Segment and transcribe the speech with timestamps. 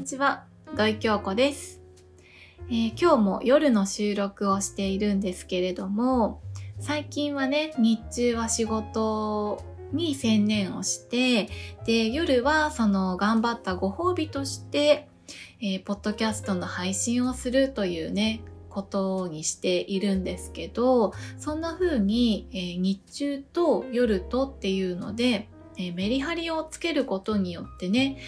[0.00, 0.44] にちは、
[0.78, 1.82] 土井京子です、
[2.70, 6.40] えー今日も夜の収録をしているんですけれども、
[6.78, 11.50] 最近はね、日中は仕事に専念をして、
[11.84, 15.06] で、夜はその頑張ったご褒美として、
[15.60, 18.40] えーポッドキャストの配信をするというね、
[18.70, 28.18] ことにしているんですけど、そんな風に、えー日中と夜とっていうので、えメリハリをつけることによってね、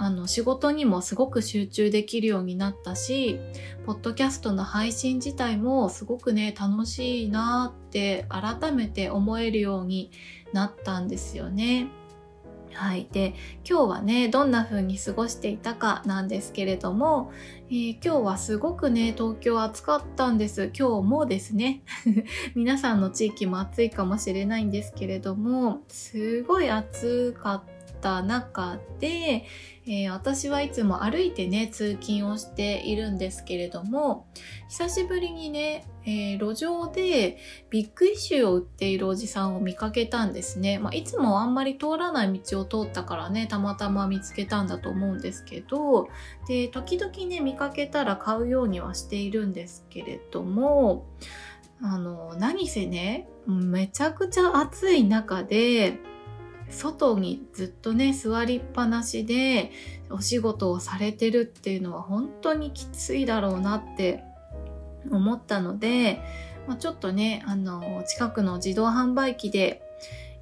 [0.00, 3.40] あの仕事にもすごく集中できるようになったし、
[3.84, 10.12] ポッドキャストの配信自体もすごくね、楽しいなって改めて思えるように
[10.52, 11.88] なったんですよね。
[12.72, 13.08] はい。
[13.10, 13.34] で、
[13.68, 17.32] 今日はね、どんな風に過ごしていたかなんですけれども、
[17.68, 20.70] えー今日はすごくね、東京暑かったんです。
[20.78, 21.82] 今日もですね。
[22.54, 27.62] 皆さんの地域も暑いかもしれないんですけれども、すごい暑かっ
[28.00, 29.44] た中で、
[29.90, 34.26] えー私はいつも歩いてね、通勤をしているんですけれども、
[34.68, 37.38] 久しぶりにね、えー路上で
[37.70, 40.78] ビッグイシューを売っているおじさんを見かけたんですね。
[40.78, 46.08] まあ、いつもあんまり通らない道を通ったからね、たまたま見つけたんだと思うんですけど、
[46.46, 51.06] で、時々ね、見かけたら買うようにはしているんですけれども、
[51.80, 55.98] あの、何せね、めちゃくちゃ暑い中で、
[56.70, 59.70] 外にずっとね、座りっぱなしで
[60.10, 64.22] お仕事をされてるっていうのは本当にきついだろうなって
[65.10, 66.20] 思ったので、
[66.66, 69.82] まあ、ちょっとね、あの、近くの自動販売機で、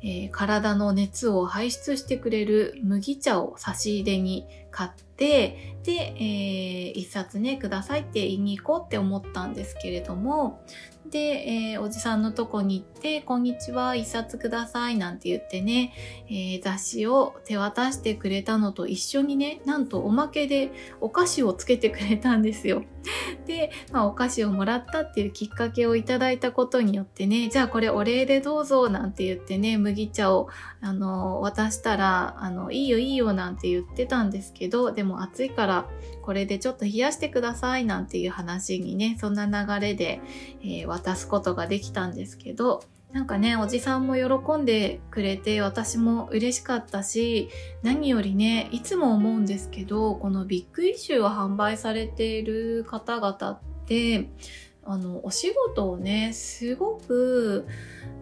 [0.03, 10.61] えー体の熱を排出してくれる麦茶を差し入れに買って、で、えー一冊ね、くださいって言いに行こうって思ったんですけれども、
[11.11, 15.93] で、えーおじさんのとこに行って、こんにちは、一冊くださいなんて言ってね、
[16.29, 22.83] えー雑誌を手渡してくれたのと一緒にね、なんとおまけでお菓子をつけてくれたんですよ。
[23.47, 30.49] で、まあ、お菓子をもらったっていうきっかけをいただいたことによってね、じゃあこれお礼でどうぞなんて言ってね、麦茶を
[30.81, 35.89] あの渡したら、あの、いいよいいよなんて言ってたんですけど、でも暑いから
[36.23, 40.21] これでちょっと冷やしてくださいなんていう話にね、そんな流れで、
[40.63, 47.49] えー渡すことができたんですけど、なんかね、おじさんも喜んでくれて、私も嬉しかったし、
[47.83, 54.29] 何よりね、いつも思うんですけど、このビッグイシューを販売されている方々って、
[54.89, 57.67] あの、お仕事をね、すごく、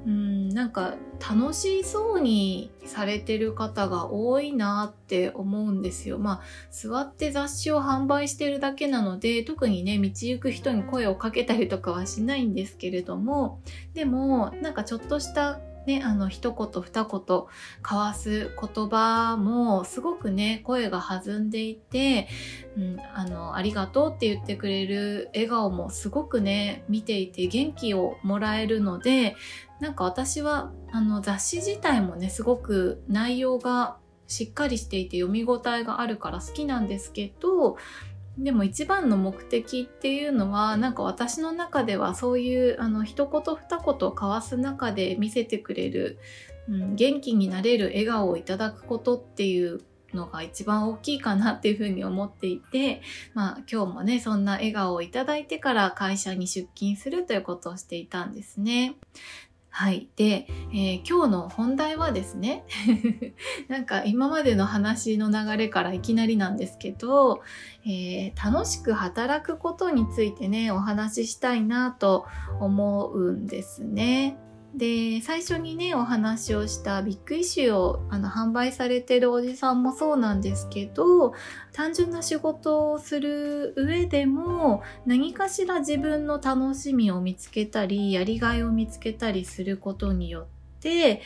[0.07, 6.19] うん、なんか楽しそうにされてる方が多いなって思うんですよ。
[6.19, 13.61] まあ、座って雑誌を販売してるだけなので、特にね、道行く人に声をかけたりとかはしないんですけれども、
[13.93, 17.49] でも、なんかちょっとしたね、あの、一言二言交
[17.91, 22.29] わす言葉もすごくね、声が弾んでいて、
[22.77, 29.37] うん、あの、ありがとうって言ってくれる笑顔もすごくね、見ていて元気をもらえるので、
[29.81, 37.77] なんか私は、あの、雑誌自体もね、すごく内容がしっかりしていて読み応えがあるから好きなんですけど、
[38.39, 46.19] でも一番の目的っていうのはなんか私の中ではそういうあの一言二言交わす中で見せてくれる、
[46.69, 49.81] うん、元気になれる笑顔をいただくことっていう
[50.15, 53.03] のが一番大きいかなっていうふうに思っていて、
[53.35, 58.95] まあ今日もね、そんな笑顔をいただいてから会社に出勤するということをしていたんですね。
[59.77, 60.09] はい。
[60.15, 62.65] で、えー今日の本題はですね、
[63.67, 67.43] なんか今までの話の流れからいきなりなんですけど、
[67.85, 72.25] えー楽しく働くことについてね、お話ししたいなと
[72.61, 74.39] 思うんですね。
[74.77, 81.33] で、最初にね、お話をしたビッグイシューをあの販売されてるおじさんもそうなんですけど、
[81.73, 90.47] 単純な仕事をする上でも、何かしら自分の楽しみを見つけたり、やりがいを見つけたりすることによっ
[90.81, 91.23] て、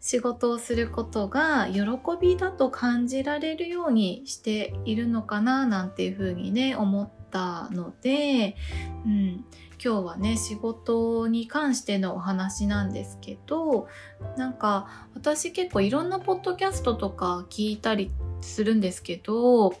[0.00, 1.82] 仕事をすることが喜
[2.20, 8.56] びだと感じられるようにしているのかななんていうふうにね思ったので、
[9.04, 9.44] うん、
[9.82, 13.88] 今日はね仕事に関してのお話なんですけど
[14.36, 18.10] なんか私結構いろんなポッドキャストとか聞いたり
[18.40, 19.76] するんですけど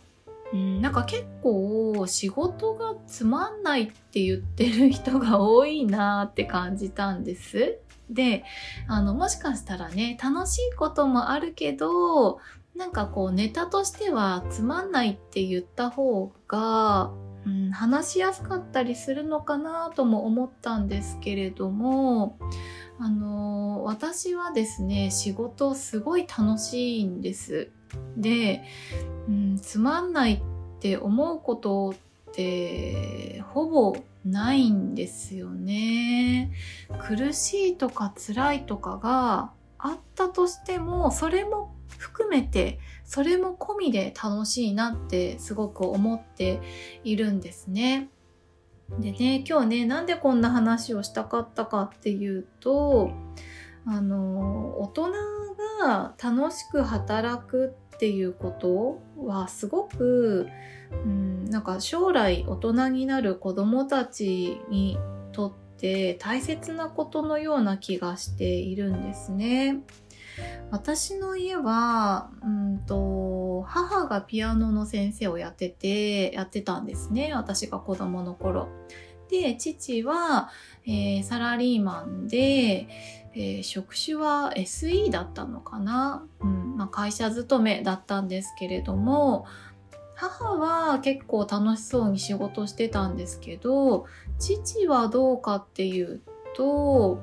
[0.52, 7.78] うん、なんか結構仕事がつまんないって言ってる人が多いなって感じたんです。
[8.08, 8.44] で、
[8.86, 12.40] あの、もしかしたらね、楽しいこともあるけど、
[12.74, 17.10] なんかこうネタとしてはつまんないって言った方が、
[17.48, 22.38] うん、話しやすかったりするのかなとも思ったんですけれども、
[22.98, 27.70] あの私はですね、仕事すごい楽しいんです。
[28.16, 28.62] で、
[29.28, 30.40] うん、つまんないっ
[30.80, 31.94] て思うこと
[32.30, 33.96] ってほぼ
[34.26, 36.52] ないんですよね。
[37.00, 46.60] 苦しいとか辛いとかがあったとしてもそれも含めてそれも込みで楽しいなってすごく思って
[47.04, 48.10] いるんですね。
[49.00, 53.10] でね今日ねなんでこんな話をしたかったかっていうと
[53.86, 55.12] あの大人
[55.82, 60.48] が楽しく働くっていうことはすごく、
[61.04, 64.98] うん、なんか将来大人になる子どもたちに
[65.32, 69.78] とってって大切なことのような気がしているんですね。
[70.70, 77.32] 私の家は、うんと、母がピアノの先生をやってて、やってたんですね。
[77.32, 78.68] 私が子供の頃。
[79.30, 80.50] で、父は、
[80.84, 82.88] えー、サラリーマンで、
[83.34, 89.46] えー、職種は SE だったのかな、うんまあ、会社勤めだったんですけれども、
[90.20, 94.06] 母は結構楽しそうに仕事してたんですけど、
[94.40, 96.22] 父はどうかっていう
[96.56, 97.20] と、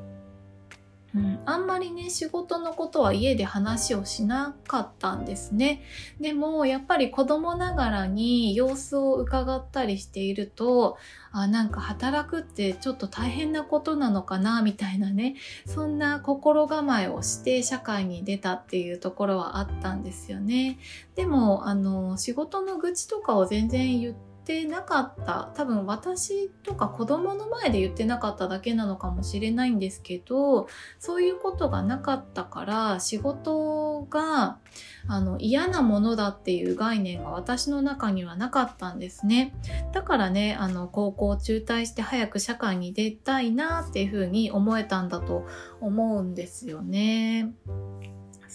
[1.15, 5.81] うん、あんまりね仕事のことは家で話をしなかったんですね。
[6.19, 10.97] でもやっぱり子供ながらに様子を伺ったりしていると
[11.31, 15.35] あなんか働くってちょっと大変なことなのかなみたいなね
[15.65, 20.79] そんな心構えをして社会に出たっていうところはあったんですよね。
[21.15, 30.67] でもあの仕事の愚痴とかを全然言ってってなかった多分私とか子供の前で言ってなかっただけなのかもしれないんですけど
[30.99, 34.59] そういうことがなかったから仕事が
[35.07, 39.55] あの嫌なものだっていう概念が私の中にはなかったんですね
[39.93, 45.47] だからねあの高校中退して早く社会に出たいなっていうふうに思えたんだと
[45.81, 47.51] 思うんですよね。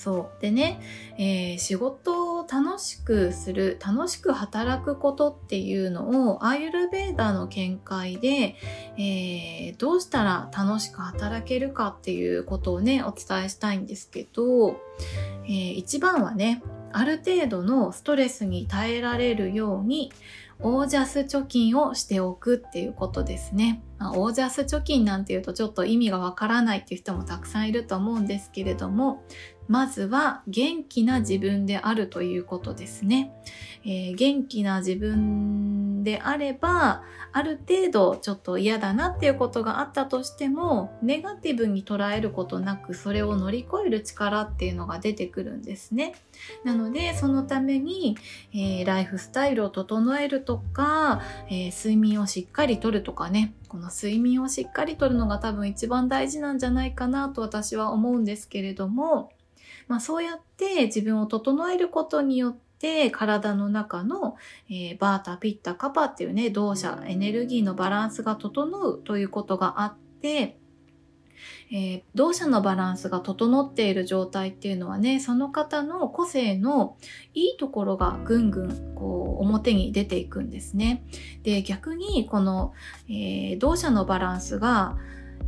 [0.03, 0.41] そう。
[0.41, 0.81] でね、
[1.19, 8.57] えー、仕事を楽しくする、楽しく働くことっていうのを、アーユルベーダーの見解で、
[8.97, 14.81] えー、どうしたら楽しく働けるかっていうことをね、お伝えしたいんですけど、
[15.45, 16.63] えー、一番はね、
[16.93, 20.13] ある程度のストレスに耐えられるように、
[20.63, 23.83] オージャス貯金をしておくっていうことですね。
[23.99, 29.25] まあ、オージャス貯金なんていうとちょっと意味がわからないっていう人もたくさんいると思うんですけれども、
[29.71, 33.33] まずは元気な自分であるということですね。
[33.85, 46.17] えー、元気な自分であれば、ある程度ちょっと嫌だなっていうことがあったとしても、ネガティブに捉えることなくそれを乗り越える力っていうのが出てくるんですね。
[46.65, 48.17] なので、そのために、
[48.53, 59.31] えー、ライフスタイルを整えるとか、えー、睡眠をしっかりとるとかね、この睡眠をしっかりとるのが多分一番大事なんじゃないかなと私は思うんですけれども、
[59.91, 64.37] まあ、そうやって自分を整えることによって体の中の、
[64.69, 70.61] えー、バータ、ピッタ、カパっていうね、動作、エネルギーのバランスが整うということがあって、
[71.73, 76.97] えー、動作のバランスが整っている状態っていうのはね、その方の個性の
[77.35, 81.05] いいところがぐんぐんこう表に出ていくんですね。
[81.43, 82.75] で、逆にこの、
[83.09, 84.97] えー、動作のバランスが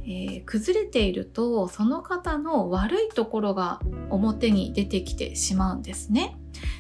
[0.05, 6.37] えー、崩れているとその方の悪いところが表に出てきてしまうんですね。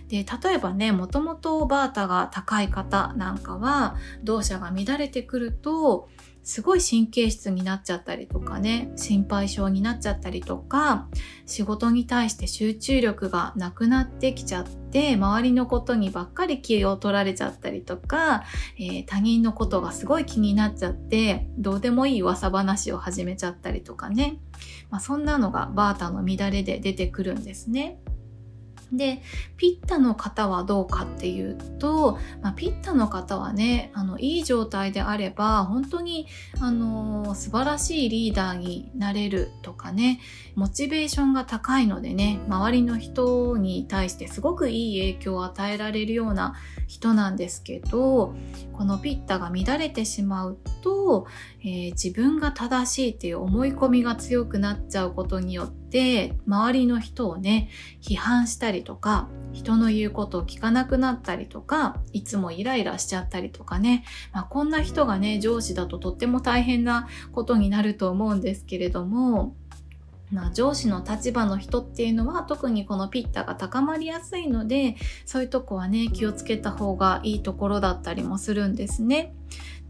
[0.08, 6.08] で例えばねもともとバータが高い方なんかは動作が乱れてくると
[6.44, 11.06] すごい神経質になっちゃったりとかね、心配性になっちゃったりとか、
[11.46, 18.42] 仕事に対して集中力がなくなってきちゃって、周りのことにばっかり気を取られちゃったりとか、
[18.76, 24.40] えー、他人のことがすごい気になっちゃって、どうでもいい噂話を始めちゃったりとかね。
[24.90, 27.98] まあ、そんなのがバータの乱れで出てくるんですね。
[28.92, 29.22] で、
[29.56, 36.26] ピッタの方はどうかっていうと、まあ、ピッタの方はね、あの、いい状態であれば、本当に、
[36.60, 40.20] あの、素晴らしいリーダーになれるとかね、
[40.54, 46.54] モチベーションが高いのでね、周りの人に対してすごくいい影響を与えられるような
[46.86, 48.34] 人なんですけど、
[48.74, 51.26] このピッタが乱れてしまうと、
[51.62, 57.68] えー、自分が正しいっていう思い込みが強くなっちゃうことによって、周りの人をね、
[58.00, 69.54] 批判したりとか、人の言うことを聞かなくなったりとか、いつもイライラしちゃったりとかね、まあ、こんな人がね、上司だととっても大変なことになると思うんですけれども、
[70.32, 74.96] まあ、上司の立場の人っていうのは特にこのピッタが高まりやすいので
[75.26, 79.34] そういうとこはね気をつけた方がいいところだったりもするんですね。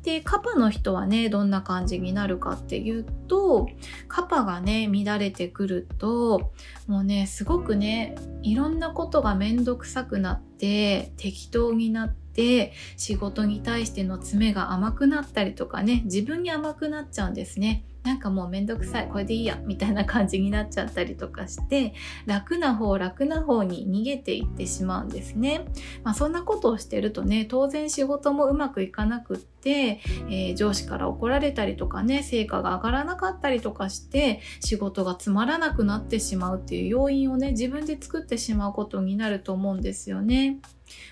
[0.03, 3.69] で、カパの人はね、どんな感じになるかっていうと、
[4.09, 6.53] カパがね、乱れてくると、
[6.87, 17.85] もうね、すごくね、いろんなことがめんどくさくなって、適当になって、って仕事に対しての詰めが甘くなったりとかね自分に甘くなっちゃうんですね。
[18.05, 21.95] なんかもうめんどくさいこれでいいやみたいな感じになっちゃったりとかして
[22.27, 25.67] 楽な方楽な方に逃げていってしまうんですね。
[26.03, 40.59] まあ、そんなことをしてるとね当然仕事もうまくいかなくって、えー、上司から怒られたりとかね成果が上がらなかったりとかして仕事がつまらなくなってしまうっていう要因をね自分で作ってしまうことになると思うんですよね。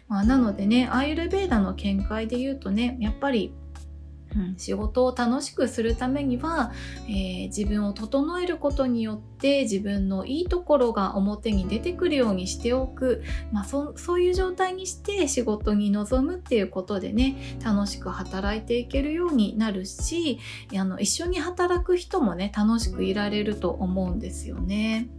[0.08, 3.54] まあ、なのでねアイルベーダの見解で言うとねやっぱり
[4.36, 6.72] うん、仕事を楽しくするためには、
[7.08, 13.22] えー、自分を整えることによって自分のいいところが表に出てくるようにしておく、
[13.52, 20.38] まあ、そそういう状態にして仕事に臨むっていうことでね楽しく働いていけるようになるし
[20.76, 25.10] あの一緒に働く人もね楽しくいられると思うんですよね。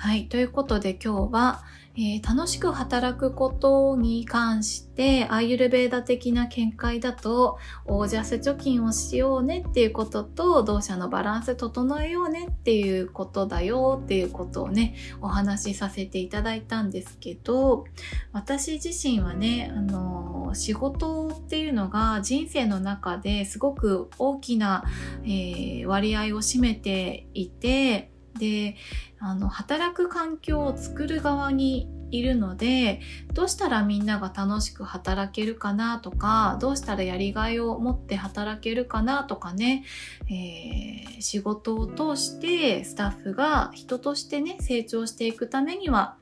[0.00, 0.28] はい。
[0.28, 1.64] ということで今日は、
[2.00, 17.84] えー、楽しく働くことに関してアイユルベーダ的な見解だとオージャス貯金をしようねっていうことと同社のバランス整えようねっていうことだよっていうことをねお話しさせていただいたんですけど
[18.32, 24.84] 私自身はねあの仕事っていうのが人生の中ですごく大きな、
[25.24, 28.76] えー、割合を占めていてで
[29.18, 33.00] あの働く環境を作る側にいるので
[33.32, 39.84] どうしたらみんなが楽しく働けるかなとかどうしたらやりがいを持って働けるかなとかね、
[40.28, 46.16] えー、仕事を通してスタッフが人としてね成長していくためには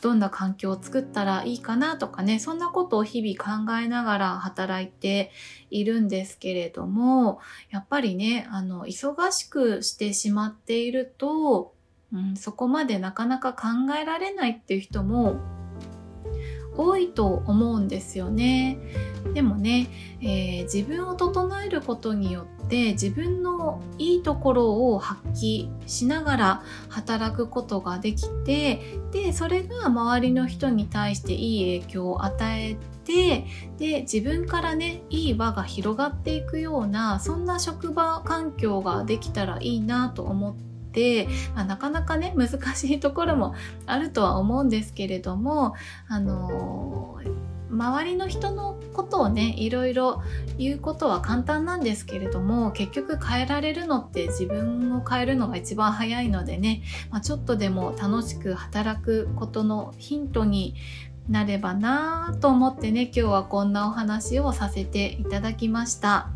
[0.00, 5.30] どんな環境を作ったらいいかなとかねそんなことを日々考えながら働いて
[5.70, 11.72] いるんですけれどもやっぱりねあの忙しくしてしまっていると
[12.14, 15.36] うん、そこまでなかなか考えられないっていう人も
[16.76, 18.78] 多いと思うんですよね。
[19.32, 19.88] でもね、
[20.20, 28.80] えー、自分を整えることによって自分のいいところを発揮しながら働くことができて
[29.12, 33.46] でそれが周りの人に対していい影響を与えて
[33.78, 40.73] で自分からねいい輪が広がっていくようなそんな職場環境ができたらいいなと思って、
[41.54, 43.54] まあ、なかなかね難しいところも
[43.86, 45.74] あるとは思うんですけれども
[46.08, 47.20] あの
[47.74, 50.22] 周りの人のことをねいろいろ
[50.58, 60.76] 言うことは簡単なんですけれども結局変えられるのって自分を変えるのが一番早いのでね、まあ、ちょっとでも楽しく働くことのヒントに
[61.28, 66.33] なればなと思ってね今日はこんなお話をさせていただきました。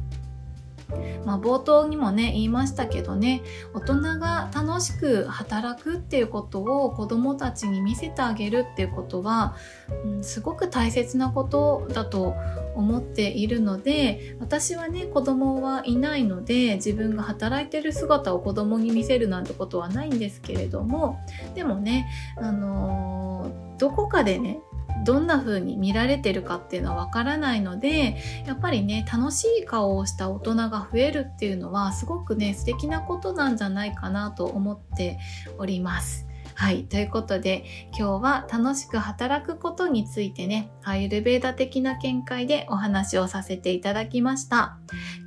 [1.24, 3.42] まあ、冒頭にもね言いましたけどね
[3.74, 9.56] 大人が楽しく働くっていうことを子どもたちに見せてあげるっていうことは、
[10.04, 12.34] うん、すごく大切なことだと
[12.74, 21.18] 思っているので私はね子供はいないので自分が働いてる姿を子供に見せるなんてことはないんですけれども
[21.54, 24.60] でもねあのー、どこかでね
[25.04, 28.16] どんな風に見られてるかっていうのはわからないので
[28.46, 35.18] やっぱりね楽しい顔をした大人が増えるっていうのはすごくね素敵なことなんじゃないかなと思って
[35.58, 36.28] おります。
[36.54, 36.84] はい。
[36.86, 37.64] ということで、
[37.96, 44.76] 今日は楽しく働くことについてね、アイルベーダ的な見解でお話をさせていただきました。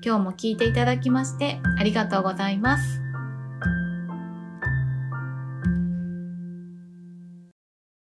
[0.03, 3.00] 今日も聞いていただきましてありがとうございます。